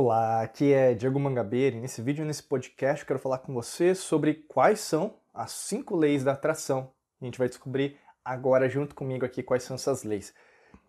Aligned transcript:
Olá, 0.00 0.42
aqui 0.42 0.72
é 0.72 0.94
Diego 0.94 1.18
Mangabeira 1.18 1.74
e 1.74 1.80
nesse 1.80 2.00
vídeo, 2.00 2.24
nesse 2.24 2.44
podcast, 2.44 3.02
eu 3.02 3.06
quero 3.08 3.18
falar 3.18 3.38
com 3.38 3.52
você 3.52 3.96
sobre 3.96 4.32
quais 4.32 4.78
são 4.78 5.16
as 5.34 5.50
cinco 5.50 5.96
leis 5.96 6.22
da 6.22 6.34
atração. 6.34 6.92
A 7.20 7.24
gente 7.24 7.36
vai 7.36 7.48
descobrir 7.48 7.98
agora 8.24 8.68
junto 8.68 8.94
comigo 8.94 9.26
aqui 9.26 9.42
quais 9.42 9.64
são 9.64 9.74
essas 9.74 10.04
leis. 10.04 10.32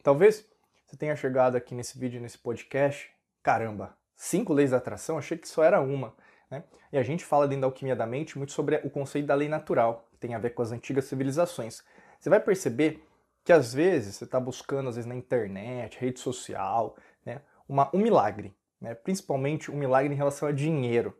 Talvez 0.03 0.45
você 0.85 0.95
tenha 0.95 1.15
chegado 1.15 1.55
aqui 1.55 1.73
nesse 1.73 1.97
vídeo, 1.97 2.21
nesse 2.21 2.37
podcast, 2.37 3.09
caramba, 3.41 3.97
cinco 4.15 4.53
leis 4.53 4.69
da 4.69 4.77
atração? 4.77 5.17
Achei 5.17 5.39
que 5.39 5.49
só 5.49 5.63
era 5.63 5.81
uma. 5.81 6.13
Né? 6.51 6.63
E 6.93 6.97
a 6.99 7.01
gente 7.01 7.25
fala 7.25 7.47
dentro 7.47 7.61
da 7.61 7.67
alquimia 7.67 7.95
da 7.95 8.05
mente 8.05 8.37
muito 8.37 8.51
sobre 8.51 8.75
o 8.83 8.91
conceito 8.91 9.25
da 9.25 9.33
lei 9.33 9.49
natural, 9.49 10.07
que 10.11 10.19
tem 10.19 10.35
a 10.35 10.39
ver 10.39 10.51
com 10.51 10.61
as 10.61 10.71
antigas 10.71 11.05
civilizações. 11.05 11.81
Você 12.19 12.29
vai 12.29 12.39
perceber 12.39 13.03
que 13.43 13.51
às 13.51 13.73
vezes 13.73 14.17
você 14.17 14.25
está 14.25 14.39
buscando, 14.39 14.89
às 14.89 14.97
vezes 14.97 15.09
na 15.09 15.15
internet, 15.15 15.97
rede 15.99 16.19
social, 16.19 16.95
né, 17.25 17.41
uma, 17.67 17.89
um 17.91 17.97
milagre, 17.97 18.53
né, 18.79 18.95
principalmente 18.95 19.71
um 19.71 19.77
milagre 19.77 20.13
em 20.13 20.17
relação 20.17 20.47
a 20.47 20.51
dinheiro. 20.51 21.15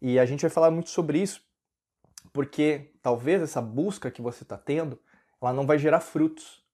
E 0.00 0.18
a 0.18 0.26
gente 0.26 0.42
vai 0.42 0.50
falar 0.50 0.70
muito 0.70 0.90
sobre 0.90 1.18
isso, 1.18 1.42
porque 2.32 2.92
talvez 3.02 3.40
essa 3.40 3.62
busca 3.62 4.10
que 4.10 4.20
você 4.20 4.42
está 4.42 4.58
tendo, 4.58 4.98
ela 5.40 5.52
não 5.52 5.66
vai 5.66 5.78
gerar 5.78 6.00
frutos. 6.00 6.64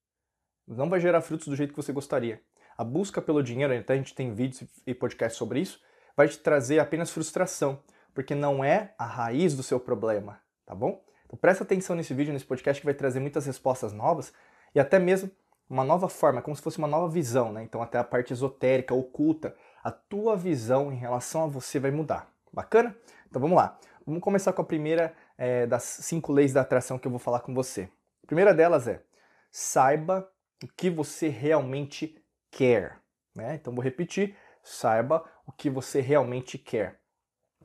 Não 0.66 0.88
vai 0.88 1.00
gerar 1.00 1.20
frutos 1.20 1.48
do 1.48 1.56
jeito 1.56 1.70
que 1.70 1.76
você 1.76 1.92
gostaria. 1.92 2.40
A 2.76 2.84
busca 2.84 3.20
pelo 3.20 3.42
dinheiro, 3.42 3.76
até 3.76 3.94
a 3.94 3.96
gente 3.96 4.14
tem 4.14 4.32
vídeos 4.32 4.64
e 4.86 4.94
podcasts 4.94 5.38
sobre 5.38 5.60
isso, 5.60 5.80
vai 6.16 6.28
te 6.28 6.38
trazer 6.38 6.78
apenas 6.78 7.10
frustração, 7.10 7.82
porque 8.14 8.34
não 8.34 8.64
é 8.64 8.94
a 8.98 9.04
raiz 9.04 9.54
do 9.54 9.62
seu 9.62 9.78
problema, 9.78 10.40
tá 10.64 10.74
bom? 10.74 11.02
Então 11.26 11.38
presta 11.38 11.64
atenção 11.64 11.96
nesse 11.96 12.12
vídeo, 12.12 12.32
nesse 12.32 12.44
podcast 12.44 12.80
que 12.80 12.84
vai 12.84 12.94
trazer 12.94 13.20
muitas 13.20 13.46
respostas 13.46 13.92
novas 13.92 14.32
e 14.74 14.80
até 14.80 14.98
mesmo 14.98 15.30
uma 15.68 15.84
nova 15.84 16.08
forma, 16.08 16.42
como 16.42 16.54
se 16.54 16.62
fosse 16.62 16.78
uma 16.78 16.88
nova 16.88 17.08
visão, 17.08 17.52
né? 17.52 17.62
Então 17.62 17.82
até 17.82 17.98
a 17.98 18.04
parte 18.04 18.32
esotérica, 18.32 18.94
oculta, 18.94 19.56
a 19.82 19.90
tua 19.90 20.36
visão 20.36 20.92
em 20.92 20.96
relação 20.96 21.44
a 21.44 21.46
você 21.46 21.78
vai 21.78 21.90
mudar. 21.90 22.30
Bacana? 22.52 22.96
Então 23.28 23.40
vamos 23.40 23.56
lá. 23.56 23.78
Vamos 24.06 24.22
começar 24.22 24.52
com 24.52 24.62
a 24.62 24.64
primeira 24.64 25.14
é, 25.38 25.66
das 25.66 25.82
cinco 25.82 26.32
leis 26.32 26.52
da 26.52 26.60
atração 26.60 26.98
que 26.98 27.06
eu 27.06 27.10
vou 27.10 27.20
falar 27.20 27.40
com 27.40 27.54
você. 27.54 27.88
A 28.22 28.26
primeira 28.26 28.54
delas 28.54 28.86
é 28.88 29.02
saiba 29.50 30.28
o 30.62 30.68
que 30.68 30.88
você 30.88 31.28
realmente 31.28 32.22
quer. 32.50 32.98
Né? 33.34 33.54
Então 33.54 33.74
vou 33.74 33.82
repetir, 33.82 34.36
saiba 34.62 35.24
o 35.46 35.52
que 35.52 35.68
você 35.68 36.00
realmente 36.00 36.56
quer. 36.58 37.00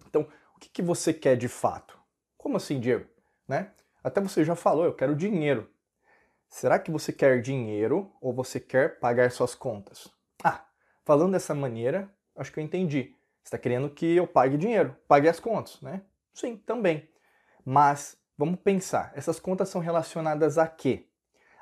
Então, 0.05 0.27
o 0.55 0.59
que, 0.59 0.69
que 0.69 0.81
você 0.81 1.13
quer 1.13 1.35
de 1.35 1.47
fato? 1.47 1.97
Como 2.37 2.57
assim, 2.57 2.79
Diego? 2.79 3.07
Né? 3.47 3.71
Até 4.03 4.21
você 4.21 4.43
já 4.43 4.55
falou, 4.55 4.85
eu 4.85 4.93
quero 4.93 5.15
dinheiro. 5.15 5.69
Será 6.49 6.79
que 6.79 6.91
você 6.91 7.11
quer 7.11 7.41
dinheiro 7.41 8.11
ou 8.21 8.33
você 8.33 8.59
quer 8.59 8.99
pagar 8.99 9.31
suas 9.31 9.53
contas? 9.53 10.09
Falando 11.07 11.31
dessa 11.31 11.55
maneira, 11.55 12.13
acho 12.35 12.51
que 12.51 12.59
eu 12.59 12.63
entendi. 12.65 13.15
Você 13.41 13.45
está 13.45 13.57
querendo 13.57 13.89
que 13.89 14.17
eu 14.17 14.27
pague 14.27 14.57
dinheiro, 14.57 14.93
pague 15.07 15.29
as 15.29 15.39
contas, 15.39 15.79
né? 15.81 16.01
Sim, 16.33 16.57
também. 16.57 17.07
Mas 17.63 18.17
vamos 18.37 18.59
pensar, 18.59 19.13
essas 19.15 19.39
contas 19.39 19.69
são 19.69 19.79
relacionadas 19.79 20.57
a 20.57 20.67
quê? 20.67 21.07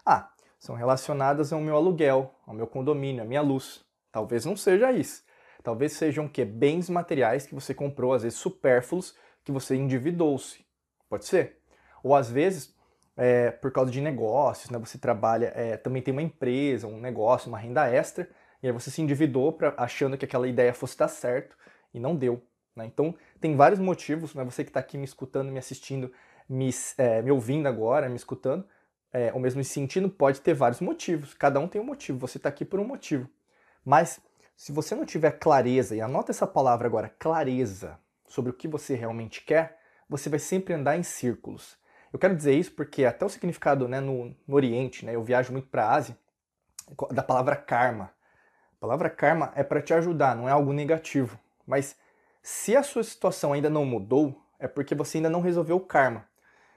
Ah, 0.04 0.32
são 0.58 0.74
relacionadas 0.74 1.54
ao 1.54 1.62
meu 1.62 1.76
aluguel, 1.76 2.34
ao 2.44 2.56
meu 2.56 2.66
condomínio, 2.66 3.22
à 3.22 3.26
minha 3.28 3.44
luz. 3.44 3.86
Talvez 4.12 4.46
não 4.46 4.58
seja 4.58 4.92
isso. 4.92 5.24
Talvez 5.62 5.94
sejam 5.94 6.28
que 6.28 6.44
bens 6.44 6.90
materiais 6.90 7.46
que 7.46 7.54
você 7.54 7.72
comprou, 7.72 8.14
às 8.14 8.24
vezes 8.24 8.40
supérfluos, 8.40 9.16
que 9.44 9.52
você 9.52 9.76
endividou-se. 9.76 10.66
Pode 11.08 11.26
ser? 11.26 11.60
Ou 12.02 12.16
às 12.16 12.32
vezes 12.32 12.74
é, 13.16 13.52
por 13.52 13.72
causa 13.72 13.92
de 13.92 14.02
negócios, 14.02 14.72
né? 14.72 14.80
Você 14.80 14.98
trabalha, 14.98 15.54
é, 15.56 15.78
também 15.78 16.02
tem 16.02 16.12
uma 16.12 16.24
empresa, 16.24 16.88
um 16.88 17.00
negócio, 17.00 17.48
uma 17.48 17.60
renda 17.60 17.88
extra, 17.88 18.28
e 18.62 18.68
aí 18.68 18.74
você 18.74 18.90
se 18.90 19.02
endividou 19.02 19.54
pra, 19.54 19.74
achando 19.78 20.18
que 20.18 20.26
aquela 20.26 20.48
ideia 20.48 20.74
fosse 20.74 20.98
dar 20.98 21.08
certo 21.08 21.56
e 21.94 22.00
não 22.00 22.16
deu. 22.16 22.42
Né? 22.76 22.86
Então 22.86 23.16
tem 23.40 23.56
vários 23.56 23.80
motivos, 23.80 24.34
né? 24.34 24.44
Você 24.44 24.64
que 24.64 24.70
está 24.70 24.80
aqui 24.80 24.98
me 24.98 25.06
escutando, 25.06 25.52
me 25.52 25.60
assistindo, 25.60 26.12
me, 26.48 26.70
é, 26.98 27.22
me 27.22 27.32
ouvindo 27.32 27.68
agora, 27.68 28.10
me 28.10 28.16
escutando, 28.16 28.66
é, 29.14 29.32
ou 29.34 29.40
mesmo 29.40 29.60
me 29.60 29.64
sentindo, 29.64 30.10
pode 30.10 30.42
ter 30.42 30.54
vários 30.54 30.82
motivos. 30.82 31.34
Cada 31.34 31.60
um 31.60 31.68
tem 31.68 31.80
um 31.80 31.86
motivo. 31.86 32.20
Você 32.20 32.38
está 32.38 32.50
aqui 32.50 32.66
por 32.66 32.80
um 32.80 32.86
motivo. 32.86 33.30
Mas 33.84 34.20
se 34.56 34.72
você 34.72 34.96
não 34.96 35.06
tiver 35.06 35.32
clareza, 35.32 35.96
e 35.96 36.02
anota 36.02 36.32
essa 36.32 36.48
palavra 36.48 36.88
agora, 36.88 37.10
clareza, 37.10 38.00
sobre 38.28 38.52
o 38.52 38.54
que 38.54 38.68
você 38.68 38.96
realmente 38.96 39.42
quer, 39.44 39.80
você 40.10 40.30
vai 40.30 40.40
sempre 40.40 40.74
andar 40.74 40.98
em 40.98 41.04
círculos. 41.04 41.78
Eu 42.12 42.20
quero 42.20 42.36
dizer 42.36 42.54
isso 42.54 42.72
porque 42.72 43.04
até 43.04 43.26
o 43.26 43.30
significado 43.30 43.88
né, 43.88 44.00
no, 44.00 44.36
no 44.48 44.56
Oriente, 44.56 45.06
né, 45.06 45.16
eu 45.16 45.24
viajo 45.24 45.52
muito 45.52 45.68
para 45.68 45.86
a 45.86 45.94
Ásia, 45.96 46.18
da 47.12 47.22
palavra 47.22 47.56
karma. 47.56 48.12
Palavra 48.86 49.10
karma 49.10 49.52
é 49.56 49.64
para 49.64 49.82
te 49.82 49.96
ajudar, 49.96 50.36
não 50.36 50.48
é 50.48 50.52
algo 50.52 50.72
negativo. 50.72 51.40
Mas 51.66 51.98
se 52.44 52.76
a 52.76 52.84
sua 52.84 53.04
situação 53.04 53.52
ainda 53.52 53.68
não 53.68 53.84
mudou, 53.84 54.40
é 54.60 54.68
porque 54.68 54.94
você 54.94 55.18
ainda 55.18 55.28
não 55.28 55.42
resolveu 55.42 55.78
o 55.78 55.80
karma. 55.80 56.20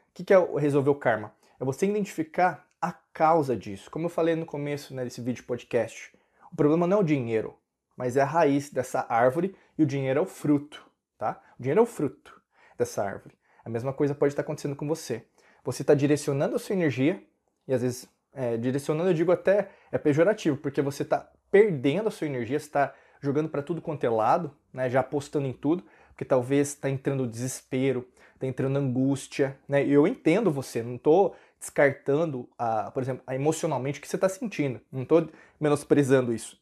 O 0.08 0.24
que 0.24 0.32
é 0.32 0.38
resolver 0.58 0.88
o 0.88 0.94
karma? 0.94 1.34
É 1.60 1.64
você 1.66 1.84
identificar 1.84 2.66
a 2.80 2.92
causa 3.12 3.54
disso. 3.54 3.90
Como 3.90 4.06
eu 4.06 4.08
falei 4.08 4.34
no 4.34 4.46
começo 4.46 4.94
né, 4.94 5.04
desse 5.04 5.20
vídeo 5.20 5.44
podcast, 5.44 6.10
o 6.50 6.56
problema 6.56 6.86
não 6.86 6.96
é 6.96 7.00
o 7.00 7.04
dinheiro, 7.04 7.54
mas 7.94 8.16
é 8.16 8.22
a 8.22 8.24
raiz 8.24 8.70
dessa 8.70 9.04
árvore 9.06 9.54
e 9.76 9.82
o 9.82 9.86
dinheiro 9.86 10.18
é 10.18 10.22
o 10.22 10.26
fruto, 10.26 10.82
tá? 11.18 11.38
O 11.58 11.62
dinheiro 11.62 11.80
é 11.80 11.82
o 11.82 11.86
fruto 11.86 12.40
dessa 12.78 13.04
árvore. 13.04 13.34
A 13.62 13.68
mesma 13.68 13.92
coisa 13.92 14.14
pode 14.14 14.32
estar 14.32 14.40
acontecendo 14.40 14.74
com 14.74 14.88
você. 14.88 15.26
Você 15.62 15.82
está 15.82 15.92
direcionando 15.92 16.56
a 16.56 16.58
sua 16.58 16.74
energia, 16.74 17.22
e 17.66 17.74
às 17.74 17.82
vezes, 17.82 18.08
é, 18.32 18.56
direcionando 18.56 19.10
eu 19.10 19.14
digo 19.14 19.30
até 19.30 19.68
é 19.92 19.98
pejorativo, 19.98 20.56
porque 20.56 20.80
você 20.80 21.02
está 21.02 21.30
perdendo 21.50 22.08
a 22.08 22.10
sua 22.10 22.26
energia, 22.26 22.56
está 22.56 22.94
jogando 23.20 23.48
para 23.48 23.62
tudo 23.62 23.82
quanto 23.82 24.04
é 24.04 24.10
lado, 24.10 24.56
né, 24.72 24.88
já 24.88 25.00
apostando 25.00 25.46
em 25.46 25.52
tudo, 25.52 25.84
porque 26.08 26.24
talvez 26.24 26.68
está 26.68 26.88
entrando 26.88 27.26
desespero, 27.26 28.06
está 28.34 28.46
entrando 28.46 28.76
angústia. 28.76 29.58
Né, 29.68 29.86
eu 29.86 30.06
entendo 30.06 30.50
você, 30.50 30.82
não 30.82 30.96
estou 30.96 31.34
descartando, 31.58 32.48
a, 32.56 32.90
por 32.90 33.02
exemplo, 33.02 33.22
a 33.26 33.34
emocionalmente 33.34 33.98
o 33.98 34.02
que 34.02 34.08
você 34.08 34.16
está 34.16 34.28
sentindo, 34.28 34.80
não 34.92 35.02
estou 35.02 35.28
menosprezando 35.60 36.32
isso. 36.32 36.60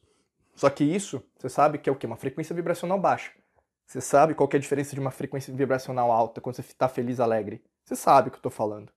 Só 0.55 0.69
que 0.71 0.83
isso, 0.83 1.23
você 1.37 1.49
sabe 1.49 1.77
que 1.77 1.87
é 1.87 1.91
o 1.91 1.95
quê? 1.95 2.07
Uma 2.07 2.15
frequência 2.15 2.55
vibracional 2.55 2.99
baixa. 2.99 3.31
Você 3.85 4.01
sabe 4.01 4.33
qual 4.33 4.49
é 4.51 4.57
a 4.57 4.59
diferença 4.59 4.95
de 4.95 4.99
uma 4.99 5.11
frequência 5.11 5.53
vibracional 5.53 6.11
alta 6.11 6.41
quando 6.41 6.55
você 6.55 6.61
está 6.61 6.89
feliz, 6.89 7.19
alegre? 7.19 7.63
Você 7.85 7.95
sabe 7.95 8.27
o 8.27 8.31
que 8.31 8.35
eu 8.35 8.39
estou 8.39 8.51
falando. 8.51 8.91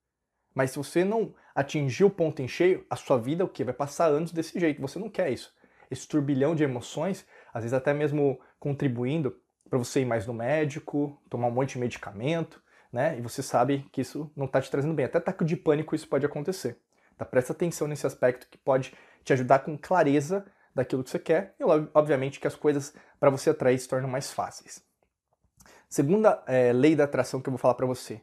Mas 0.55 0.71
se 0.71 0.79
você 0.79 1.05
não 1.05 1.35
atingir 1.55 2.05
o 2.05 2.11
ponto 2.11 2.43
em 2.43 2.49
cheio, 2.49 2.85
a 2.91 2.97
sua 2.97 3.19
vida 3.19 3.45
o 3.45 3.49
quê? 3.49 3.63
Vai 3.63 3.75
passar 3.75 4.07
anos 4.07 4.33
desse 4.33 4.59
jeito. 4.59 4.81
Você 4.81 4.99
não 4.99 5.09
quer 5.09 5.31
isso. 5.31 5.55
Esse 5.91 6.07
turbilhão 6.07 6.55
de 6.55 6.63
emoções, 6.63 7.27
às 7.53 7.65
vezes 7.65 7.75
até 7.75 7.93
mesmo 7.93 8.41
contribuindo 8.59 9.37
para 9.69 9.79
você 9.79 10.01
ir 10.01 10.05
mais 10.05 10.27
no 10.27 10.35
médico, 10.35 11.21
tomar 11.29 11.49
um 11.49 11.51
monte 11.51 11.75
de 11.75 11.79
medicamento, 11.79 12.63
né? 12.93 13.17
E 13.19 13.21
você 13.21 13.43
sabe 13.43 13.87
que 13.93 14.01
isso 14.01 14.31
não 14.37 14.47
está 14.47 14.61
te 14.61 14.71
trazendo 14.71 14.95
bem. 14.95 15.07
Até 15.07 15.19
ataque 15.19 15.45
de 15.45 15.57
pânico 15.57 15.95
isso 15.95 16.09
pode 16.09 16.27
acontecer. 16.27 16.79
Tá? 17.17 17.25
Presta 17.25 17.53
atenção 17.53 17.87
nesse 17.87 18.07
aspecto 18.07 18.49
que 18.51 18.59
pode 18.59 18.93
te 19.23 19.33
ajudar 19.33 19.61
com 19.61 19.77
clareza 19.77 20.45
daquilo 20.75 21.05
que 21.05 21.11
você 21.11 21.19
quer 21.19 21.55
e, 21.59 21.65
obviamente, 21.95 22.41
que 22.41 22.47
as 22.47 22.55
coisas 22.55 22.95
para 23.19 23.31
você 23.31 23.51
atrair 23.51 23.79
se 23.79 23.89
tornam 23.89 24.09
mais 24.09 24.31
fáceis. 24.31 24.83
Segunda 25.89 26.43
é, 26.47 26.73
lei 26.73 26.95
da 26.95 27.05
atração 27.05 27.41
que 27.41 27.49
eu 27.49 27.53
vou 27.53 27.59
falar 27.59 27.75
para 27.75 27.87
você. 27.87 28.21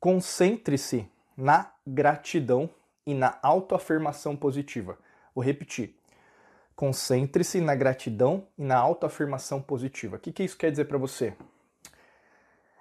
Concentre-se 0.00 1.10
na 1.36 1.72
gratidão 1.86 2.68
e 3.06 3.14
na 3.14 3.38
autoafirmação 3.42 4.36
positiva. 4.36 4.98
Vou 5.34 5.44
repetir. 5.44 5.96
Concentre-se 6.78 7.60
na 7.60 7.74
gratidão 7.74 8.46
e 8.56 8.62
na 8.62 8.76
autoafirmação 8.76 9.60
positiva. 9.60 10.14
O 10.14 10.20
que, 10.20 10.30
que 10.30 10.44
isso 10.44 10.56
quer 10.56 10.70
dizer 10.70 10.84
para 10.84 10.96
você? 10.96 11.34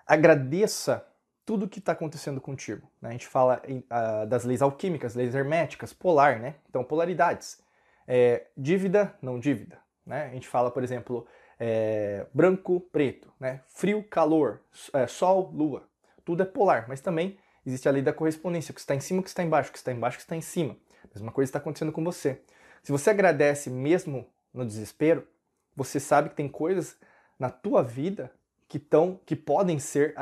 Agradeça 0.06 1.04
tudo 1.44 1.66
o 1.66 1.68
que 1.68 1.80
está 1.80 1.94
acontecendo 1.94 2.40
contigo. 2.40 2.88
Né? 3.02 3.10
A 3.10 3.12
gente 3.14 3.26
fala 3.26 3.60
uh, 3.68 4.28
das 4.28 4.44
leis 4.44 4.62
alquímicas, 4.62 5.16
leis 5.16 5.34
herméticas, 5.34 5.94
polar, 5.94 6.40
né? 6.40 6.54
Então, 6.70 6.84
polaridades. 6.84 7.60
É, 8.08 8.46
dívida, 8.56 9.16
não 9.20 9.40
dívida. 9.40 9.80
Né? 10.06 10.26
A 10.26 10.30
gente 10.30 10.48
fala, 10.48 10.70
por 10.70 10.84
exemplo, 10.84 11.26
é, 11.60 12.28
branco, 12.32 12.80
preto, 12.80 13.34
né? 13.40 13.62
frio, 13.66 14.04
calor, 14.04 14.62
é, 14.94 15.08
sol, 15.08 15.50
lua. 15.52 15.90
Tudo 16.24 16.44
é 16.44 16.46
polar, 16.46 16.86
mas 16.88 17.02
também 17.02 17.36
existe 17.66 17.90
a 17.90 17.92
lei 17.92 18.04
da 18.04 18.14
correspondência, 18.14 18.72
o 18.72 18.76
que 18.76 18.80
está 18.80 18.94
em 18.94 19.00
cima, 19.00 19.22
o 19.22 19.24
que 19.24 19.30
está 19.30 19.42
embaixo, 19.42 19.72
o 19.72 19.74
que 19.74 19.80
está 19.80 19.92
embaixo, 19.92 20.18
o 20.18 20.20
que 20.20 20.24
está 20.24 20.36
em 20.36 20.42
cima. 20.42 20.78
A 21.04 21.08
mesma 21.16 21.32
coisa 21.32 21.50
está 21.50 21.58
acontecendo 21.58 21.92
com 21.92 22.04
você. 22.04 22.40
Se 22.84 22.92
você 22.92 23.10
agradece 23.10 23.70
mesmo 23.70 24.28
no 24.54 24.66
desespero, 24.66 25.28
você 25.76 26.00
sabe 26.00 26.30
que 26.30 26.36
tem 26.36 26.48
coisas 26.48 26.98
na 27.40 27.50
tua 27.50 27.84
vida 27.84 28.32
que, 28.68 28.80
tão, 28.80 29.20
que 29.26 29.36
podem 29.36 29.80
ser 29.80 30.14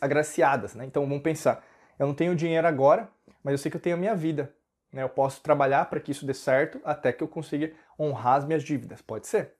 agraciadas. 0.00 0.74
Né? 0.74 0.84
Então 0.84 1.06
vamos 1.06 1.22
pensar, 1.22 1.64
eu 1.98 2.06
não 2.06 2.14
tenho 2.14 2.34
dinheiro 2.34 2.66
agora, 2.66 3.08
mas 3.42 3.52
eu 3.52 3.58
sei 3.58 3.70
que 3.70 3.76
eu 3.76 3.80
tenho 3.80 3.96
a 3.96 3.98
minha 3.98 4.14
vida. 4.14 4.52
Né? 4.92 5.02
Eu 5.02 5.08
posso 5.08 5.42
trabalhar 5.42 5.88
para 5.88 6.00
que 6.00 6.10
isso 6.10 6.26
dê 6.26 6.34
certo 6.34 6.80
até 6.84 7.12
que 7.12 7.22
eu 7.22 7.28
consiga 7.28 7.72
honrar 7.98 8.38
as 8.38 8.44
minhas 8.44 8.62
dívidas. 8.62 9.00
Pode 9.02 9.26
ser. 9.26 9.54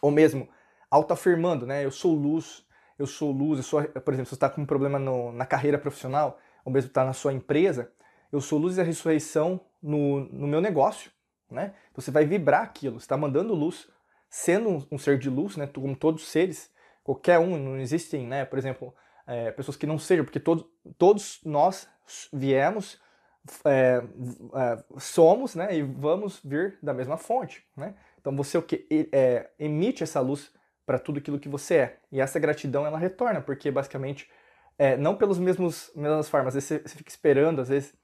Ou 0.00 0.10
mesmo 0.10 0.48
autoafirmando, 0.90 1.66
né? 1.66 1.84
Eu 1.84 1.90
sou 1.90 2.14
luz, 2.14 2.64
eu 2.98 3.06
sou 3.06 3.32
luz, 3.32 3.58
eu 3.58 3.62
sou, 3.62 3.82
por 3.82 4.14
exemplo, 4.14 4.26
se 4.26 4.30
você 4.30 4.34
está 4.36 4.48
com 4.48 4.62
um 4.62 4.66
problema 4.66 4.98
no, 4.98 5.32
na 5.32 5.44
carreira 5.44 5.78
profissional, 5.78 6.38
ou 6.64 6.72
mesmo 6.72 6.88
está 6.88 7.04
na 7.04 7.12
sua 7.12 7.32
empresa, 7.32 7.90
eu 8.32 8.40
sou 8.40 8.58
luz 8.58 8.76
e 8.76 8.80
a 8.80 8.84
ressurreição 8.84 9.60
no, 9.82 10.20
no 10.32 10.46
meu 10.46 10.60
negócio, 10.60 11.10
né? 11.50 11.74
Então, 11.90 12.02
você 12.02 12.10
vai 12.10 12.24
vibrar 12.24 12.62
aquilo, 12.62 12.98
está 12.98 13.16
mandando 13.16 13.54
luz, 13.54 13.88
sendo 14.28 14.68
um, 14.68 14.86
um 14.92 14.98
ser 14.98 15.18
de 15.18 15.30
luz, 15.30 15.56
né, 15.56 15.66
como 15.66 15.96
todos 15.96 16.22
os 16.22 16.28
seres, 16.28 16.70
qualquer 17.02 17.38
um, 17.38 17.56
não 17.56 17.78
existem, 17.78 18.26
né, 18.26 18.44
por 18.44 18.58
exemplo, 18.58 18.94
é, 19.26 19.50
pessoas 19.50 19.76
que 19.76 19.86
não 19.86 19.98
sejam, 19.98 20.24
porque 20.24 20.40
todos, 20.40 20.66
todos 20.98 21.40
nós 21.44 21.88
viemos, 22.32 23.00
é, 23.64 24.02
é, 24.54 24.84
somos, 24.98 25.54
né, 25.54 25.76
e 25.76 25.82
vamos 25.82 26.40
vir 26.44 26.78
da 26.82 26.92
mesma 26.92 27.16
fonte, 27.16 27.64
né? 27.76 27.94
Então 28.20 28.34
você 28.36 28.58
o 28.58 28.62
que 28.62 28.88
é, 29.12 29.50
emite 29.58 30.02
essa 30.02 30.20
luz 30.20 30.52
para 30.84 30.98
tudo 30.98 31.18
aquilo 31.18 31.38
que 31.38 31.48
você 31.48 31.74
é. 31.76 31.98
E 32.10 32.20
essa 32.20 32.40
gratidão 32.40 32.84
ela 32.84 32.98
retorna, 32.98 33.40
porque 33.40 33.70
basicamente 33.70 34.28
é, 34.76 34.96
não 34.96 35.16
pelos 35.16 35.38
mesmos 35.38 35.90
mesmas 35.94 36.28
formas, 36.28 36.48
às 36.48 36.54
vezes 36.54 36.68
você, 36.68 36.88
você 36.88 36.96
fica 36.96 37.10
esperando, 37.10 37.60
às 37.60 37.68
vezes 37.68 37.94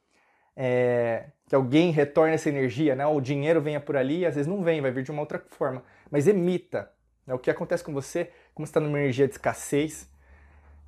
é, 0.56 1.26
que 1.49 1.54
alguém 1.54 1.90
retorne 1.90 2.34
essa 2.34 2.49
energia, 2.49 2.94
né? 2.94 3.06
O 3.06 3.20
dinheiro 3.20 3.60
venha 3.60 3.81
por 3.81 3.96
ali, 3.96 4.25
às 4.25 4.34
vezes 4.34 4.46
não 4.46 4.62
vem, 4.62 4.81
vai 4.81 4.90
vir 4.90 5.02
de 5.02 5.10
uma 5.10 5.20
outra 5.20 5.43
forma, 5.49 5.82
mas 6.10 6.26
emita. 6.26 6.90
Né? 7.26 7.34
O 7.34 7.38
que 7.38 7.50
acontece 7.50 7.84
com 7.84 7.93
você, 7.93 8.31
como 8.54 8.64
está 8.64 8.81
numa 8.81 8.99
energia 8.99 9.26
de 9.26 9.34
escassez, 9.34 10.08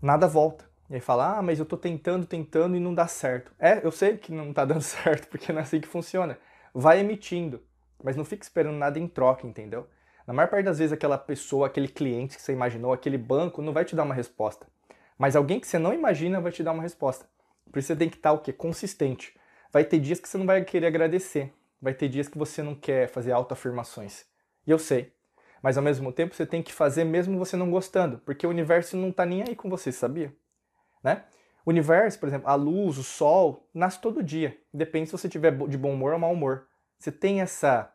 nada 0.00 0.26
volta. 0.26 0.64
E 0.90 0.94
aí 0.94 1.00
fala, 1.00 1.38
ah, 1.38 1.42
mas 1.42 1.58
eu 1.58 1.62
estou 1.62 1.78
tentando, 1.78 2.26
tentando 2.26 2.76
e 2.76 2.80
não 2.80 2.94
dá 2.94 3.06
certo. 3.06 3.52
É, 3.58 3.84
eu 3.84 3.90
sei 3.90 4.16
que 4.16 4.32
não 4.32 4.50
está 4.50 4.64
dando 4.66 4.82
certo, 4.82 5.28
porque 5.28 5.52
não 5.52 5.60
é 5.60 5.62
assim 5.62 5.80
que 5.80 5.88
funciona. 5.88 6.38
Vai 6.74 7.00
emitindo, 7.00 7.62
mas 8.02 8.16
não 8.16 8.24
fica 8.24 8.42
esperando 8.42 8.76
nada 8.76 8.98
em 8.98 9.08
troca, 9.08 9.46
entendeu? 9.46 9.88
Na 10.26 10.32
maior 10.32 10.48
parte 10.48 10.64
das 10.64 10.78
vezes, 10.78 10.92
aquela 10.92 11.18
pessoa, 11.18 11.66
aquele 11.66 11.88
cliente 11.88 12.36
que 12.36 12.42
você 12.42 12.52
imaginou, 12.52 12.92
aquele 12.92 13.18
banco, 13.18 13.60
não 13.60 13.72
vai 13.72 13.84
te 13.84 13.94
dar 13.94 14.04
uma 14.04 14.14
resposta. 14.14 14.66
Mas 15.18 15.36
alguém 15.36 15.60
que 15.60 15.66
você 15.66 15.78
não 15.78 15.92
imagina 15.92 16.40
vai 16.40 16.50
te 16.50 16.62
dar 16.62 16.72
uma 16.72 16.82
resposta. 16.82 17.26
Por 17.70 17.78
isso 17.78 17.88
você 17.88 17.96
tem 17.96 18.08
que 18.08 18.16
estar 18.16 18.32
o 18.32 18.38
quê? 18.38 18.52
Consistente. 18.52 19.34
Vai 19.74 19.84
ter 19.84 19.98
dias 19.98 20.20
que 20.20 20.28
você 20.28 20.38
não 20.38 20.46
vai 20.46 20.64
querer 20.64 20.86
agradecer. 20.86 21.52
Vai 21.82 21.92
ter 21.92 22.08
dias 22.08 22.28
que 22.28 22.38
você 22.38 22.62
não 22.62 22.74
quer 22.74 23.08
fazer 23.08 23.32
autoafirmações. 23.32 24.24
E 24.64 24.70
eu 24.70 24.78
sei. 24.78 25.12
Mas 25.60 25.76
ao 25.76 25.82
mesmo 25.82 26.12
tempo 26.12 26.34
você 26.34 26.46
tem 26.46 26.62
que 26.62 26.72
fazer 26.72 27.04
mesmo 27.04 27.38
você 27.38 27.56
não 27.56 27.70
gostando, 27.70 28.18
porque 28.18 28.46
o 28.46 28.50
universo 28.50 28.96
não 28.96 29.08
está 29.08 29.26
nem 29.26 29.42
aí 29.42 29.56
com 29.56 29.68
você, 29.68 29.90
sabia? 29.90 30.32
né? 31.04 31.24
O 31.66 31.70
universo, 31.70 32.18
por 32.18 32.28
exemplo, 32.28 32.48
a 32.48 32.54
luz, 32.54 32.98
o 32.98 33.02
sol, 33.02 33.68
nasce 33.72 34.00
todo 34.00 34.22
dia. 34.22 34.56
Depende 34.72 35.06
se 35.06 35.12
você 35.12 35.28
tiver 35.28 35.52
de 35.68 35.76
bom 35.76 35.92
humor 35.92 36.12
ou 36.14 36.18
mau 36.18 36.32
humor. 36.32 36.66
Você 36.98 37.12
tem 37.12 37.42
essa 37.42 37.90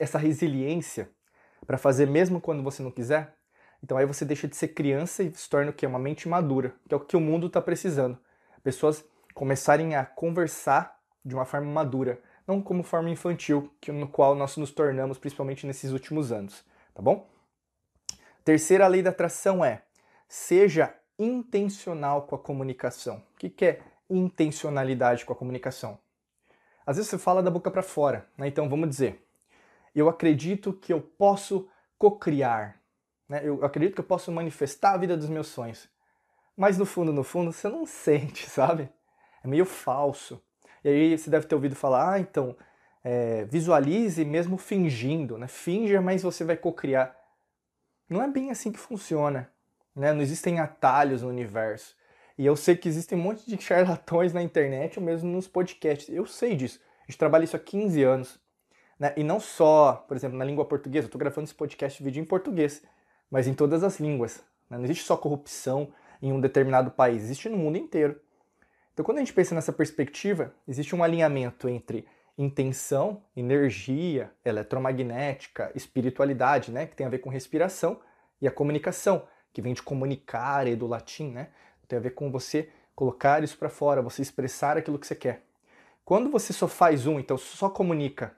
essa 0.00 0.18
resiliência 0.18 1.10
para 1.66 1.76
fazer 1.76 2.06
mesmo 2.06 2.40
quando 2.40 2.62
você 2.62 2.82
não 2.82 2.90
quiser. 2.90 3.34
Então 3.84 3.96
aí 3.96 4.06
você 4.06 4.24
deixa 4.24 4.48
de 4.48 4.56
ser 4.56 4.68
criança 4.68 5.22
e 5.22 5.32
se 5.34 5.48
torna 5.48 5.70
o 5.70 5.74
quê? 5.74 5.86
Uma 5.86 5.98
mente 5.98 6.28
madura, 6.28 6.74
que 6.88 6.94
é 6.94 6.96
o 6.96 7.00
que 7.00 7.16
o 7.16 7.20
mundo 7.20 7.46
está 7.46 7.60
precisando. 7.60 8.18
Pessoas 8.62 9.04
começarem 9.34 9.94
a 9.94 10.04
conversar 10.04 10.98
de 11.24 11.34
uma 11.34 11.44
forma 11.44 11.70
madura, 11.70 12.20
não 12.46 12.60
como 12.60 12.82
forma 12.82 13.10
infantil, 13.10 13.72
que 13.80 13.92
no 13.92 14.08
qual 14.08 14.34
nós 14.34 14.56
nos 14.56 14.72
tornamos 14.72 15.18
principalmente 15.18 15.66
nesses 15.66 15.92
últimos 15.92 16.32
anos, 16.32 16.64
tá 16.94 17.00
bom? 17.00 17.28
Terceira 18.44 18.86
lei 18.88 19.02
da 19.02 19.10
atração 19.10 19.64
é: 19.64 19.82
seja 20.28 20.94
intencional 21.18 22.22
com 22.22 22.34
a 22.34 22.38
comunicação. 22.38 23.22
O 23.34 23.36
que 23.36 23.64
é 23.64 23.80
intencionalidade 24.10 25.24
com 25.24 25.32
a 25.32 25.36
comunicação? 25.36 25.98
Às 26.84 26.96
vezes 26.96 27.10
você 27.10 27.18
fala 27.18 27.42
da 27.42 27.50
boca 27.50 27.70
para 27.70 27.82
fora, 27.82 28.26
né? 28.36 28.48
então 28.48 28.68
vamos 28.68 28.88
dizer, 28.88 29.24
eu 29.94 30.08
acredito 30.08 30.72
que 30.72 30.92
eu 30.92 31.00
posso 31.00 31.68
cocriar, 31.96 32.80
né? 33.28 33.40
eu 33.44 33.64
acredito 33.64 33.94
que 33.94 34.00
eu 34.00 34.04
posso 34.04 34.32
manifestar 34.32 34.94
a 34.94 34.96
vida 34.96 35.16
dos 35.16 35.28
meus 35.28 35.46
sonhos, 35.46 35.88
mas 36.56 36.76
no 36.76 36.84
fundo, 36.84 37.12
no 37.12 37.22
fundo, 37.22 37.52
você 37.52 37.68
não 37.68 37.86
sente, 37.86 38.50
sabe? 38.50 38.90
É 39.42 39.48
meio 39.48 39.64
falso. 39.64 40.42
E 40.84 40.88
aí 40.88 41.18
você 41.18 41.30
deve 41.30 41.46
ter 41.46 41.54
ouvido 41.54 41.74
falar, 41.74 42.14
ah, 42.14 42.20
então, 42.20 42.56
é, 43.04 43.44
visualize 43.44 44.24
mesmo 44.24 44.56
fingindo, 44.56 45.38
né? 45.38 45.48
Finja, 45.48 46.00
mas 46.00 46.22
você 46.22 46.44
vai 46.44 46.56
cocriar. 46.56 47.16
Não 48.08 48.22
é 48.22 48.28
bem 48.28 48.50
assim 48.50 48.70
que 48.70 48.78
funciona. 48.78 49.50
Né? 49.94 50.12
Não 50.12 50.20
existem 50.20 50.60
atalhos 50.60 51.22
no 51.22 51.28
universo. 51.28 51.96
E 52.38 52.46
eu 52.46 52.56
sei 52.56 52.76
que 52.76 52.88
existem 52.88 53.18
um 53.18 53.22
monte 53.22 53.48
de 53.48 53.60
charlatões 53.62 54.32
na 54.32 54.42
internet 54.42 54.98
ou 54.98 55.04
mesmo 55.04 55.30
nos 55.30 55.48
podcasts. 55.48 56.08
Eu 56.08 56.26
sei 56.26 56.54
disso. 56.54 56.80
A 57.02 57.10
gente 57.10 57.18
trabalha 57.18 57.44
isso 57.44 57.56
há 57.56 57.58
15 57.58 58.02
anos. 58.02 58.40
Né? 58.98 59.12
E 59.16 59.24
não 59.24 59.40
só, 59.40 60.04
por 60.06 60.16
exemplo, 60.16 60.38
na 60.38 60.44
língua 60.44 60.64
portuguesa. 60.64 61.06
Eu 61.06 61.08
estou 61.08 61.18
gravando 61.18 61.44
esse 61.44 61.54
podcast 61.54 61.98
de 61.98 62.04
vídeo 62.04 62.20
em 62.20 62.24
português, 62.24 62.82
mas 63.30 63.46
em 63.46 63.54
todas 63.54 63.82
as 63.82 63.98
línguas. 63.98 64.42
Né? 64.70 64.78
Não 64.78 64.84
existe 64.84 65.04
só 65.04 65.16
corrupção 65.16 65.92
em 66.20 66.32
um 66.32 66.40
determinado 66.40 66.90
país, 66.92 67.24
existe 67.24 67.48
no 67.48 67.56
mundo 67.56 67.76
inteiro. 67.76 68.18
Então, 68.92 69.04
quando 69.04 69.18
a 69.18 69.20
gente 69.20 69.32
pensa 69.32 69.54
nessa 69.54 69.72
perspectiva, 69.72 70.54
existe 70.68 70.94
um 70.94 71.02
alinhamento 71.02 71.68
entre 71.68 72.06
intenção, 72.36 73.22
energia, 73.36 74.30
eletromagnética, 74.44 75.72
espiritualidade, 75.74 76.70
né, 76.70 76.86
que 76.86 76.96
tem 76.96 77.06
a 77.06 77.10
ver 77.10 77.18
com 77.18 77.30
respiração, 77.30 78.00
e 78.40 78.48
a 78.48 78.50
comunicação, 78.50 79.26
que 79.52 79.62
vem 79.62 79.72
de 79.72 79.82
comunicar 79.82 80.66
e 80.66 80.74
do 80.74 80.86
latim, 80.86 81.30
né? 81.30 81.50
Tem 81.86 81.98
a 81.98 82.02
ver 82.02 82.10
com 82.10 82.30
você 82.30 82.70
colocar 82.94 83.44
isso 83.44 83.56
para 83.56 83.68
fora, 83.68 84.02
você 84.02 84.22
expressar 84.22 84.76
aquilo 84.76 84.98
que 84.98 85.06
você 85.06 85.14
quer. 85.14 85.44
Quando 86.04 86.30
você 86.30 86.52
só 86.52 86.66
faz 86.66 87.06
um, 87.06 87.20
então 87.20 87.36
só 87.38 87.68
comunica, 87.68 88.34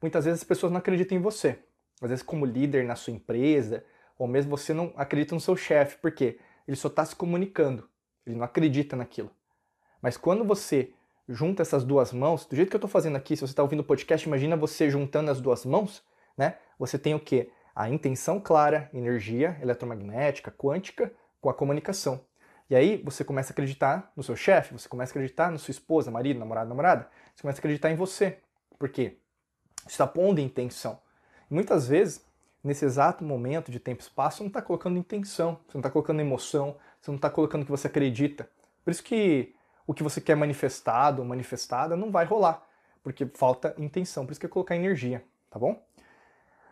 muitas 0.00 0.24
vezes 0.24 0.40
as 0.40 0.46
pessoas 0.46 0.72
não 0.72 0.78
acreditam 0.78 1.18
em 1.18 1.20
você. 1.20 1.58
Às 2.00 2.10
vezes 2.10 2.22
como 2.22 2.46
líder 2.46 2.84
na 2.84 2.94
sua 2.94 3.12
empresa, 3.12 3.84
ou 4.16 4.26
mesmo 4.26 4.56
você 4.56 4.72
não 4.72 4.92
acredita 4.96 5.34
no 5.34 5.40
seu 5.40 5.56
chefe, 5.56 5.98
porque 6.00 6.38
ele 6.66 6.76
só 6.76 6.88
está 6.88 7.04
se 7.04 7.14
comunicando, 7.14 7.88
ele 8.24 8.36
não 8.36 8.44
acredita 8.44 8.96
naquilo. 8.96 9.30
Mas 10.02 10.16
quando 10.16 10.44
você 10.44 10.92
junta 11.28 11.62
essas 11.62 11.84
duas 11.84 12.12
mãos, 12.12 12.44
do 12.44 12.54
jeito 12.56 12.68
que 12.68 12.76
eu 12.76 12.78
estou 12.78 12.90
fazendo 12.90 13.16
aqui, 13.16 13.36
se 13.36 13.40
você 13.40 13.52
está 13.52 13.62
ouvindo 13.62 13.80
o 13.80 13.84
podcast, 13.84 14.26
imagina 14.26 14.56
você 14.56 14.90
juntando 14.90 15.30
as 15.30 15.40
duas 15.40 15.64
mãos, 15.64 16.02
né? 16.36 16.56
Você 16.78 16.98
tem 16.98 17.14
o 17.14 17.20
quê? 17.20 17.50
a 17.74 17.88
intenção 17.88 18.38
clara, 18.38 18.90
energia 18.92 19.58
eletromagnética, 19.60 20.50
quântica, 20.50 21.12
com 21.40 21.48
a 21.48 21.54
comunicação. 21.54 22.20
E 22.70 22.76
aí 22.76 23.02
você 23.04 23.24
começa 23.24 23.52
a 23.52 23.54
acreditar 23.54 24.12
no 24.16 24.22
seu 24.22 24.36
chefe, 24.36 24.72
você 24.72 24.88
começa 24.88 25.10
a 25.10 25.14
acreditar 25.14 25.50
na 25.50 25.58
sua 25.58 25.72
esposa, 25.72 26.10
marido, 26.10 26.38
namorado, 26.38 26.68
namorada, 26.68 27.08
você 27.34 27.42
começa 27.42 27.58
a 27.58 27.60
acreditar 27.60 27.90
em 27.90 27.96
você. 27.96 28.38
Por 28.78 28.88
quê? 28.88 29.18
Você 29.82 29.90
está 29.90 30.06
pondo 30.06 30.40
intenção. 30.40 31.00
E 31.50 31.54
muitas 31.54 31.88
vezes, 31.88 32.24
nesse 32.62 32.84
exato 32.84 33.24
momento 33.24 33.70
de 33.70 33.80
tempo 33.80 34.00
e 34.00 34.04
espaço, 34.04 34.38
você 34.38 34.42
não 34.44 34.48
está 34.48 34.62
colocando 34.62 34.98
intenção, 34.98 35.58
você 35.66 35.76
não 35.76 35.80
está 35.80 35.90
colocando 35.90 36.20
emoção, 36.20 36.76
você 37.00 37.10
não 37.10 37.16
está 37.16 37.28
colocando 37.28 37.62
o 37.62 37.64
que 37.64 37.70
você 37.70 37.88
acredita. 37.88 38.48
Por 38.84 38.90
isso 38.90 39.02
que 39.02 39.54
o 39.86 39.94
que 39.94 40.02
você 40.02 40.20
quer 40.20 40.36
manifestado 40.36 41.22
ou 41.22 41.28
manifestada 41.28 41.96
não 41.96 42.10
vai 42.10 42.24
rolar, 42.24 42.66
porque 43.02 43.26
falta 43.26 43.74
intenção. 43.78 44.24
Por 44.24 44.32
isso 44.32 44.40
que 44.40 44.46
é 44.46 44.48
colocar 44.48 44.76
energia, 44.76 45.24
tá 45.50 45.58
bom? 45.58 45.82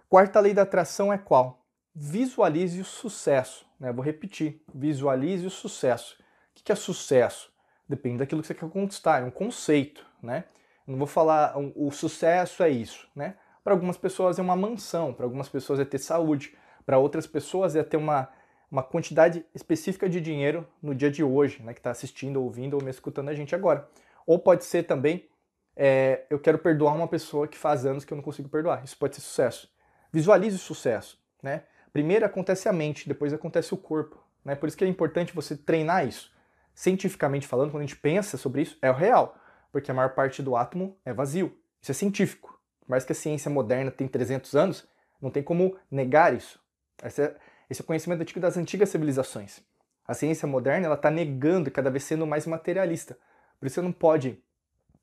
Quarta 0.08 0.40
lei 0.40 0.54
da 0.54 0.62
atração 0.62 1.12
é 1.12 1.18
qual? 1.18 1.64
Visualize 1.94 2.80
o 2.80 2.84
sucesso. 2.84 3.66
Né? 3.78 3.92
Vou 3.92 4.04
repetir: 4.04 4.62
visualize 4.74 5.46
o 5.46 5.50
sucesso. 5.50 6.16
O 6.50 6.62
que 6.62 6.72
é 6.72 6.74
sucesso? 6.74 7.52
Depende 7.88 8.18
daquilo 8.18 8.40
que 8.40 8.46
você 8.46 8.54
quer 8.54 8.68
conquistar, 8.68 9.22
é 9.22 9.24
um 9.24 9.30
conceito. 9.30 10.06
Né? 10.22 10.44
não 10.86 10.98
vou 10.98 11.06
falar 11.06 11.54
o 11.56 11.90
sucesso 11.90 12.62
é 12.62 12.68
isso. 12.68 13.08
Né? 13.14 13.36
Para 13.62 13.72
algumas 13.72 13.96
pessoas 13.96 14.38
é 14.38 14.42
uma 14.42 14.56
mansão, 14.56 15.12
para 15.12 15.24
algumas 15.24 15.48
pessoas 15.48 15.78
é 15.78 15.84
ter 15.84 15.98
saúde, 15.98 16.56
para 16.84 16.98
outras 16.98 17.26
pessoas 17.26 17.76
é 17.76 17.82
ter 17.82 17.96
uma, 17.96 18.28
uma 18.70 18.82
quantidade 18.82 19.44
específica 19.54 20.08
de 20.08 20.20
dinheiro 20.20 20.66
no 20.80 20.94
dia 20.94 21.10
de 21.10 21.24
hoje, 21.24 21.62
né? 21.62 21.72
que 21.72 21.80
está 21.80 21.90
assistindo, 21.90 22.42
ouvindo 22.42 22.74
ou 22.74 22.82
me 22.82 22.90
escutando 22.90 23.28
a 23.28 23.34
gente 23.34 23.54
agora. 23.54 23.88
Ou 24.26 24.38
pode 24.38 24.64
ser 24.64 24.84
também, 24.84 25.28
é, 25.74 26.24
eu 26.30 26.38
quero 26.38 26.58
perdoar 26.58 26.94
uma 26.94 27.08
pessoa 27.08 27.48
que 27.48 27.58
faz 27.58 27.84
anos 27.84 28.04
que 28.04 28.12
eu 28.12 28.16
não 28.16 28.22
consigo 28.22 28.48
perdoar. 28.48 28.84
Isso 28.84 28.96
pode 28.96 29.16
ser 29.16 29.22
sucesso. 29.22 29.68
Visualize 30.12 30.56
o 30.56 30.58
sucesso. 30.58 31.18
Né? 31.42 31.64
Primeiro 31.92 32.24
acontece 32.24 32.68
a 32.68 32.72
mente, 32.72 33.08
depois 33.08 33.32
acontece 33.32 33.74
o 33.74 33.76
corpo. 33.76 34.22
Né? 34.44 34.54
Por 34.54 34.68
isso 34.68 34.76
que 34.76 34.84
é 34.84 34.88
importante 34.88 35.34
você 35.34 35.56
treinar 35.56 36.06
isso. 36.06 36.32
Cientificamente 36.74 37.46
falando, 37.46 37.70
quando 37.70 37.82
a 37.82 37.86
gente 37.86 37.96
pensa 37.96 38.36
sobre 38.36 38.62
isso, 38.62 38.78
é 38.80 38.90
o 38.90 38.94
real, 38.94 39.36
porque 39.72 39.90
a 39.90 39.94
maior 39.94 40.10
parte 40.10 40.42
do 40.42 40.54
átomo 40.54 40.96
é 41.04 41.12
vazio. 41.12 41.56
Isso 41.82 41.90
é 41.90 41.94
científico. 41.94 42.60
Por 42.80 42.90
mais 42.90 43.04
que 43.04 43.12
a 43.12 43.14
ciência 43.14 43.50
moderna 43.50 43.90
tem 43.90 44.06
300 44.06 44.54
anos, 44.54 44.88
não 45.20 45.30
tem 45.30 45.42
como 45.42 45.76
negar 45.90 46.34
isso. 46.34 46.60
Esse 47.04 47.22
é, 47.22 47.36
esse 47.70 47.80
é 47.80 47.84
o 47.84 47.86
conhecimento 47.86 48.20
antigo 48.20 48.40
das 48.40 48.56
antigas 48.56 48.88
civilizações. 48.88 49.60
A 50.06 50.12
ciência 50.12 50.48
moderna 50.48 50.92
está 50.92 51.08
negando 51.08 51.70
cada 51.70 51.88
vez 51.88 52.02
sendo 52.02 52.26
mais 52.26 52.44
materialista. 52.44 53.16
Por 53.60 53.66
isso 53.66 53.76
você 53.76 53.80
não 53.80 53.92
pode, 53.92 54.42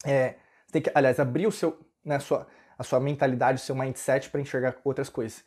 é, 0.05 0.36
tem 0.69 0.81
que, 0.81 0.91
aliás, 0.93 1.17
abrir 1.17 1.47
o 1.47 1.51
seu, 1.51 1.79
né, 2.03 2.19
sua, 2.19 2.45
a 2.77 2.83
sua 2.83 3.00
mentalidade, 3.00 3.62
o 3.62 3.65
seu 3.65 3.74
mindset 3.74 4.29
para 4.29 4.41
enxergar 4.41 4.75
outras 4.83 5.07
coisas. 5.07 5.45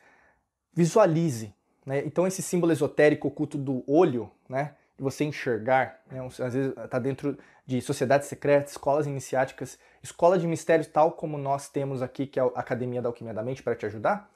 Visualize. 0.72 1.54
Né? 1.84 2.02
Então, 2.06 2.26
esse 2.26 2.40
símbolo 2.40 2.72
esotérico 2.72 3.28
oculto 3.28 3.58
do 3.58 3.84
olho, 3.86 4.30
né? 4.48 4.74
você 4.98 5.24
enxergar, 5.24 6.00
né? 6.10 6.24
às 6.24 6.54
vezes 6.54 6.72
está 6.76 6.98
dentro 6.98 7.36
de 7.66 7.82
sociedades 7.82 8.28
secretas, 8.28 8.72
escolas 8.72 9.06
iniciáticas, 9.06 9.78
escola 10.02 10.38
de 10.38 10.46
mistérios, 10.46 10.86
tal 10.86 11.12
como 11.12 11.36
nós 11.36 11.68
temos 11.68 12.00
aqui, 12.02 12.26
que 12.26 12.40
é 12.40 12.42
a 12.42 12.46
Academia 12.46 13.02
da 13.02 13.08
Alquimia 13.08 13.34
da 13.34 13.42
Mente, 13.42 13.62
para 13.62 13.74
te 13.74 13.86
ajudar, 13.86 14.30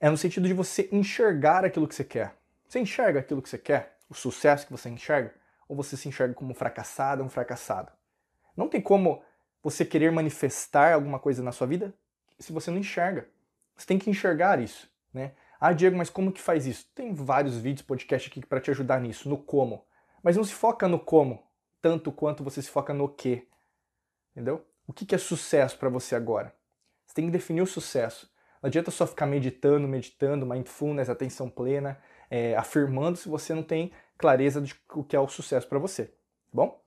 é 0.00 0.08
no 0.08 0.16
sentido 0.16 0.48
de 0.48 0.54
você 0.54 0.88
enxergar 0.90 1.64
aquilo 1.64 1.86
que 1.86 1.94
você 1.94 2.04
quer. 2.04 2.34
Você 2.66 2.80
enxerga 2.80 3.20
aquilo 3.20 3.42
que 3.42 3.48
você 3.48 3.58
quer, 3.58 3.98
o 4.08 4.14
sucesso 4.14 4.66
que 4.66 4.72
você 4.72 4.88
enxerga, 4.88 5.34
ou 5.68 5.76
você 5.76 5.96
se 5.96 6.08
enxerga 6.08 6.34
como 6.34 6.52
um 6.52 6.54
fracassado, 6.54 7.22
um 7.22 7.28
fracassado. 7.28 7.92
Não 8.56 8.68
tem 8.68 8.80
como 8.80 9.22
você 9.62 9.84
querer 9.84 10.10
manifestar 10.10 10.94
alguma 10.94 11.18
coisa 11.18 11.42
na 11.42 11.52
sua 11.52 11.66
vida 11.66 11.94
se 12.38 12.52
você 12.52 12.70
não 12.70 12.78
enxerga. 12.78 13.28
Você 13.76 13.86
tem 13.86 13.98
que 13.98 14.08
enxergar 14.08 14.60
isso. 14.60 14.90
né? 15.12 15.32
Ah, 15.60 15.72
Diego, 15.72 15.96
mas 15.96 16.08
como 16.08 16.32
que 16.32 16.40
faz 16.40 16.66
isso? 16.66 16.86
Tem 16.94 17.12
vários 17.12 17.56
vídeos, 17.58 17.86
podcast 17.86 18.30
aqui 18.30 18.44
para 18.44 18.60
te 18.60 18.70
ajudar 18.70 19.00
nisso, 19.00 19.28
no 19.28 19.36
como. 19.36 19.84
Mas 20.22 20.36
não 20.36 20.44
se 20.44 20.54
foca 20.54 20.88
no 20.88 20.98
como, 20.98 21.42
tanto 21.80 22.10
quanto 22.10 22.42
você 22.42 22.62
se 22.62 22.70
foca 22.70 22.94
no 22.94 23.08
que. 23.08 23.46
Entendeu? 24.32 24.64
O 24.86 24.92
que 24.92 25.14
é 25.14 25.18
sucesso 25.18 25.78
para 25.78 25.88
você 25.88 26.14
agora? 26.14 26.54
Você 27.06 27.14
tem 27.14 27.26
que 27.26 27.30
definir 27.30 27.62
o 27.62 27.66
sucesso. 27.66 28.30
Não 28.62 28.68
adianta 28.68 28.90
só 28.90 29.06
ficar 29.06 29.26
meditando, 29.26 29.88
meditando, 29.88 30.44
mindfulness, 30.46 31.08
atenção 31.08 31.48
plena, 31.48 31.98
é, 32.30 32.54
afirmando 32.56 33.16
se 33.16 33.28
você 33.28 33.54
não 33.54 33.62
tem 33.62 33.90
clareza 34.18 34.60
de 34.60 34.74
o 34.94 35.02
que 35.02 35.16
é 35.16 35.20
o 35.20 35.28
sucesso 35.28 35.66
para 35.66 35.78
você. 35.78 36.06
Tá 36.06 36.12
bom? 36.52 36.80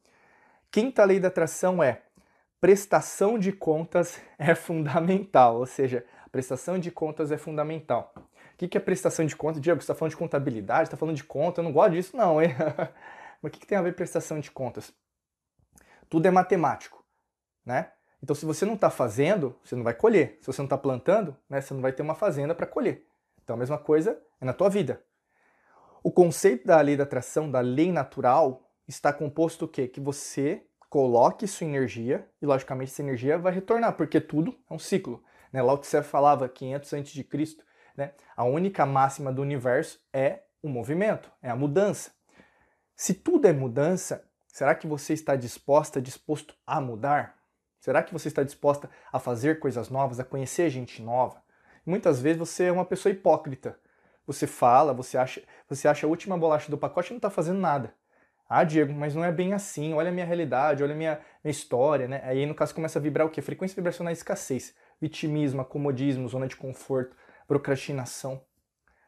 Quinta 0.72 1.04
lei 1.04 1.20
da 1.20 1.28
atração 1.28 1.84
é 1.84 2.04
prestação 2.62 3.38
de 3.38 3.52
contas 3.52 4.22
é 4.38 4.56
fundamental, 4.56 5.58
ou 5.58 5.66
seja, 5.66 6.06
prestação 6.32 6.80
de 6.80 6.92
contas 6.92 7.32
é 7.32 7.38
fundamental. 7.38 8.14
O 8.54 8.58
que 8.68 8.78
é 8.78 8.80
prestação 8.80 9.26
de 9.26 9.36
contas? 9.36 9.62
Diego, 9.62 9.82
você 9.82 9.84
está 9.84 9.96
falando 9.96 10.12
de 10.12 10.18
contabilidade, 10.18 10.84
está 10.84 10.96
falando 10.96 11.16
de 11.16 11.24
conta, 11.24 11.60
eu 11.60 11.64
não 11.64 11.74
gosto 11.74 11.94
disso 11.94 12.16
não, 12.16 12.42
hein? 12.42 12.50
Mas 13.42 13.50
o 13.52 13.60
que 13.60 13.68
tem 13.68 13.78
a 13.78 13.82
ver 13.82 13.94
prestação 13.94 14.40
de 14.40 14.50
contas? 14.50 14.94
Tudo 16.08 16.28
é 16.28 16.32
matemático, 16.32 17.04
né? 17.66 17.92
Então, 18.24 18.34
se 18.34 18.46
você 18.46 18.66
não 18.66 18.76
está 18.76 18.90
fazendo, 18.90 19.54
você 19.62 19.76
não 19.76 19.84
vai 19.84 19.94
colher. 19.94 20.38
Se 20.40 20.48
você 20.48 20.62
não 20.62 20.66
está 20.66 20.78
plantando, 20.78 21.36
né, 21.50 21.60
você 21.60 21.74
não 21.74 21.82
vai 21.82 21.92
ter 21.92 22.02
uma 22.02 22.16
fazenda 22.16 22.56
para 22.56 22.66
colher. 22.66 23.06
Então, 23.44 23.54
a 23.54 23.60
mesma 23.60 23.78
coisa 23.78 24.18
é 24.40 24.46
na 24.46 24.54
tua 24.54 24.70
vida. 24.70 25.04
O 26.02 26.10
conceito 26.10 26.66
da 26.66 26.80
lei 26.80 26.96
da 26.96 27.04
atração, 27.04 27.52
da 27.52 27.60
lei 27.60 27.92
natural, 27.92 28.72
está 28.88 29.12
composto 29.12 29.66
o 29.66 29.68
quê? 29.68 29.90
Que 29.90 30.00
você 30.00 30.64
coloque 30.90 31.46
sua 31.46 31.68
energia 31.68 32.26
e, 32.42 32.46
logicamente, 32.46 32.94
essa 32.94 33.02
energia 33.02 33.38
vai 33.38 33.52
retornar, 33.52 33.98
porque 33.98 34.22
tudo 34.22 34.58
é 34.70 34.74
um 34.74 34.80
ciclo. 34.80 35.22
Né? 35.52 35.62
Lao 35.62 35.78
Tse 35.78 36.02
falava 36.02 36.48
500 36.48 36.94
a.C., 36.94 37.58
né? 37.98 38.14
a 38.38 38.46
única 38.46 38.86
máxima 38.86 39.34
do 39.34 39.42
universo 39.42 40.00
é 40.14 40.44
o 40.62 40.70
movimento, 40.70 41.30
é 41.42 41.50
a 41.50 41.58
mudança. 41.58 42.12
Se 42.96 43.14
tudo 43.14 43.50
é 43.50 43.52
mudança, 43.52 44.26
será 44.48 44.74
que 44.74 44.88
você 44.88 45.12
está 45.12 45.36
disposta, 45.36 46.02
disposto 46.02 46.56
a 46.66 46.80
mudar? 46.80 47.43
Será 47.84 48.02
que 48.02 48.14
você 48.14 48.30
está 48.30 48.44
disposta 48.44 48.90
a 49.12 49.20
fazer 49.20 49.60
coisas 49.60 49.90
novas, 49.90 50.18
a 50.18 50.24
conhecer 50.24 50.70
gente 50.70 51.02
nova? 51.02 51.44
Muitas 51.86 52.22
vezes 52.22 52.40
você 52.40 52.64
é 52.64 52.72
uma 52.72 52.86
pessoa 52.86 53.12
hipócrita. 53.12 53.78
Você 54.26 54.48
fala, 54.48 54.94
você 54.94 55.18
acha, 55.18 55.44
você 55.68 55.86
acha 55.86 56.08
a 56.08 56.10
última 56.10 56.38
bolacha 56.38 56.72
do 56.72 56.78
pacote 56.78 57.10
e 57.10 57.12
não 57.12 57.18
está 57.18 57.30
fazendo 57.30 57.60
nada. 57.60 57.94
Ah, 58.48 58.64
Diego, 58.64 58.94
mas 58.94 59.14
não 59.14 59.26
é 59.26 59.34
bem 59.34 59.52
assim. 59.52 59.94
Olha 59.94 60.08
a 60.08 60.14
minha 60.14 60.26
realidade, 60.26 60.82
olha 60.82 60.94
a 60.94 60.98
minha, 60.98 61.20
minha 61.44 61.52
história, 61.52 62.08
né? 62.08 62.22
Aí 62.24 62.46
no 62.46 62.56
caso 62.56 62.74
começa 62.74 63.00
a 63.00 63.02
vibrar 63.02 63.28
o 63.28 63.30
quê? 63.30 63.42
Frequência 63.42 63.76
vibracional 63.76 64.14
escassez, 64.14 64.74
vitimismo, 65.02 65.60
acomodismo, 65.60 66.26
zona 66.30 66.48
de 66.48 66.56
conforto, 66.56 67.18
procrastinação. 67.50 68.42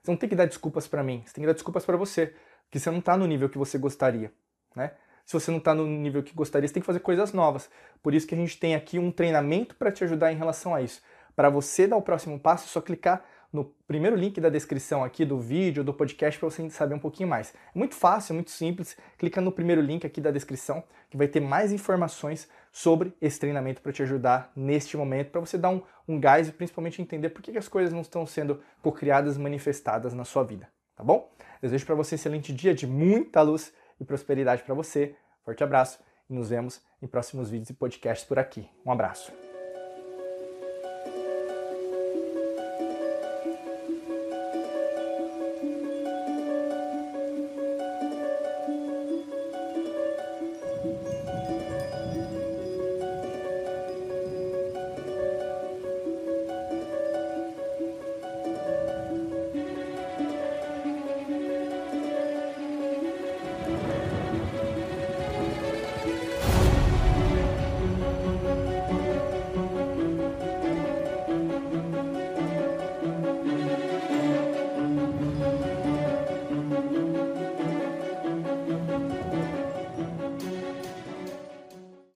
Você 0.03 0.11
não 0.11 0.17
tem 0.17 0.27
que 0.27 0.35
dar 0.35 0.47
desculpas 0.47 0.85
para 0.85 1.01
mim, 1.01 1.23
você 1.25 1.33
tem 1.33 1.43
que 1.43 1.47
dar 1.47 1.53
desculpas 1.53 1.85
para 1.85 1.95
você, 1.95 2.35
porque 2.65 2.77
você 2.77 2.91
não 2.91 2.99
está 2.99 3.15
no 3.15 3.25
nível 3.25 3.47
que 3.47 3.57
você 3.57 3.77
gostaria, 3.77 4.33
né? 4.75 4.91
Se 5.25 5.33
você 5.33 5.49
não 5.49 5.57
está 5.57 5.73
no 5.73 5.87
nível 5.87 6.21
que 6.21 6.33
gostaria, 6.33 6.67
você 6.67 6.73
tem 6.73 6.81
que 6.81 6.87
fazer 6.87 6.99
coisas 6.99 7.33
novas. 7.33 7.69
Por 8.03 8.13
isso 8.13 8.27
que 8.27 8.35
a 8.35 8.37
gente 8.37 8.59
tem 8.59 8.75
aqui 8.75 8.99
um 8.99 9.11
treinamento 9.11 9.75
para 9.75 9.91
te 9.91 10.03
ajudar 10.03 10.31
em 10.31 10.35
relação 10.35 10.75
a 10.75 10.81
isso. 10.81 11.01
Para 11.35 11.49
você 11.49 11.87
dar 11.87 11.97
o 11.97 12.01
próximo 12.01 12.39
passo, 12.39 12.65
é 12.65 12.67
só 12.67 12.79
clicar 12.79 13.25
no 13.51 13.65
primeiro 13.87 14.15
link 14.15 14.39
da 14.39 14.49
descrição 14.49 15.03
aqui 15.03 15.25
do 15.25 15.39
vídeo, 15.39 15.83
do 15.83 15.93
podcast, 15.93 16.39
para 16.39 16.49
você 16.49 16.69
saber 16.69 16.93
um 16.93 16.99
pouquinho 16.99 17.29
mais. 17.29 17.53
É 17.73 17.77
muito 17.77 17.95
fácil, 17.95 18.33
é 18.33 18.35
muito 18.35 18.51
simples. 18.51 18.95
Clica 19.17 19.41
no 19.41 19.51
primeiro 19.51 19.81
link 19.81 20.05
aqui 20.05 20.21
da 20.21 20.29
descrição, 20.29 20.83
que 21.09 21.17
vai 21.17 21.27
ter 21.27 21.39
mais 21.39 21.71
informações 21.71 22.47
sobre 22.71 23.13
esse 23.21 23.39
treinamento 23.39 23.81
para 23.81 23.91
te 23.91 24.03
ajudar 24.03 24.51
neste 24.55 24.97
momento, 24.97 25.31
para 25.31 25.39
você 25.39 25.57
dar 25.57 25.69
um, 25.69 25.81
um 26.07 26.19
gás 26.19 26.49
e 26.49 26.51
principalmente 26.51 27.01
entender 27.01 27.29
por 27.29 27.41
que, 27.41 27.51
que 27.51 27.57
as 27.57 27.67
coisas 27.67 27.93
não 27.93 28.01
estão 28.01 28.25
sendo 28.25 28.61
cocriadas, 28.81 29.37
manifestadas 29.37 30.13
na 30.13 30.25
sua 30.25 30.43
vida. 30.43 30.67
Tá 30.95 31.03
bom? 31.03 31.31
Desejo 31.61 31.85
para 31.85 31.95
você 31.95 32.15
um 32.15 32.17
excelente 32.17 32.53
dia 32.53 32.75
de 32.75 32.85
muita 32.85 33.41
luz 33.41 33.73
e 33.99 34.05
prosperidade 34.05 34.63
para 34.63 34.73
você. 34.73 35.15
Forte 35.43 35.63
abraço 35.63 35.99
e 36.29 36.33
nos 36.33 36.49
vemos 36.49 36.81
em 37.01 37.07
próximos 37.07 37.49
vídeos 37.49 37.69
e 37.69 37.73
podcasts 37.73 38.27
por 38.27 38.39
aqui. 38.39 38.69
Um 38.85 38.91
abraço. 38.91 39.44